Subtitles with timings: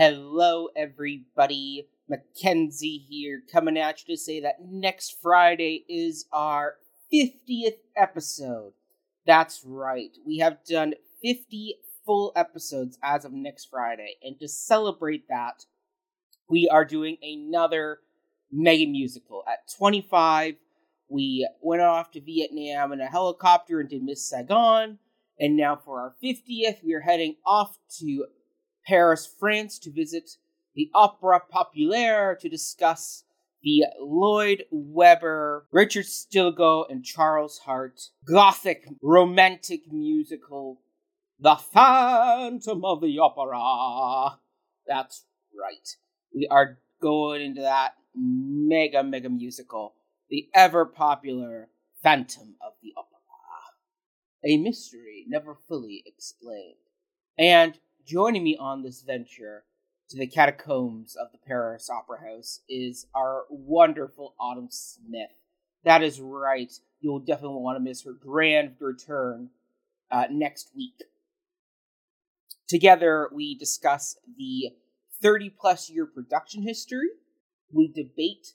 [0.00, 1.88] Hello, everybody.
[2.08, 6.76] Mackenzie here, coming at you to say that next Friday is our
[7.12, 8.74] 50th episode.
[9.26, 15.26] That's right, we have done 50 full episodes as of next Friday, and to celebrate
[15.28, 15.64] that,
[16.48, 17.98] we are doing another
[18.52, 19.42] mega musical.
[19.48, 20.54] At 25,
[21.08, 25.00] we went off to Vietnam in a helicopter and did Miss Saigon,
[25.40, 28.26] and now for our 50th, we are heading off to
[28.88, 30.38] Paris, France to visit
[30.74, 33.24] the Opera Populaire to discuss
[33.62, 40.80] the Lloyd Webber, Richard Stilgoe, and Charles Hart gothic romantic musical,
[41.38, 44.38] The Phantom of the Opera.
[44.86, 45.96] That's right.
[46.34, 49.96] We are going into that mega, mega musical,
[50.30, 51.68] the ever popular
[52.02, 53.18] Phantom of the Opera.
[54.44, 56.76] A mystery never fully explained.
[57.36, 59.64] And joining me on this venture
[60.08, 65.28] to the catacombs of the Paris Opera House is our wonderful Autumn Smith.
[65.84, 66.72] That is right.
[67.00, 69.50] You'll definitely want to miss her grand return
[70.10, 71.04] uh, next week.
[72.66, 74.70] Together, we discuss the
[75.20, 77.10] 30 plus year production history.
[77.70, 78.54] We debate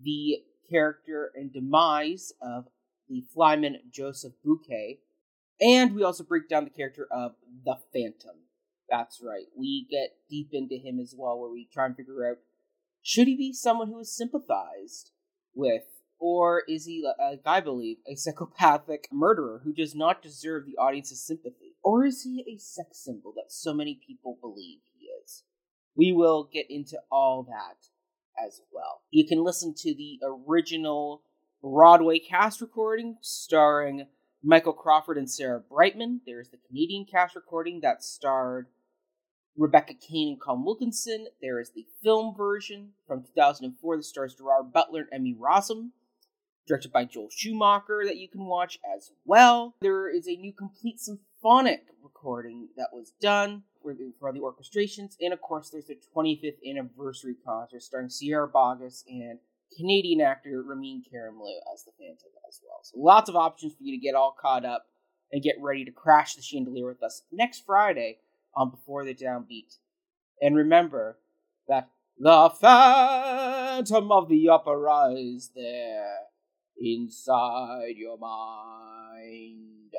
[0.00, 0.36] the
[0.70, 2.66] character and demise of
[3.08, 4.98] the flyman Joseph Buquet.
[5.60, 8.36] And we also break down the character of the Phantom.
[8.90, 9.46] That's right.
[9.56, 12.38] We get deep into him as well, where we try and figure out
[13.02, 15.10] should he be someone who is sympathized
[15.54, 15.84] with,
[16.18, 21.22] or is he, like I believe, a psychopathic murderer who does not deserve the audience's
[21.22, 21.76] sympathy?
[21.82, 25.44] Or is he a sex symbol that so many people believe he is?
[25.94, 27.88] We will get into all that
[28.42, 29.02] as well.
[29.10, 31.22] You can listen to the original
[31.62, 34.06] Broadway cast recording starring
[34.46, 36.20] Michael Crawford and Sarah Brightman.
[36.26, 38.66] There's the Canadian cast recording that starred
[39.56, 41.28] Rebecca Caine and Colm Wilkinson.
[41.40, 45.92] There is the film version from 2004 that stars Gerard Butler and Emmy Rossum,
[46.68, 49.76] directed by Joel Schumacher, that you can watch as well.
[49.80, 55.14] There is a new complete symphonic recording that was done for the, for the orchestrations,
[55.22, 59.38] and of course, there's the 25th anniversary concert starring Sierra Boggess and
[59.76, 62.80] Canadian actor Ramin Karimloo as the Phantom as well.
[62.82, 64.86] So lots of options for you to get all caught up
[65.32, 68.18] and get ready to crash the chandelier with us next Friday
[68.54, 69.78] on Before the Downbeat.
[70.40, 71.18] And remember
[71.68, 71.88] that
[72.18, 76.18] the Phantom of the Opera is there
[76.78, 79.94] inside your mind.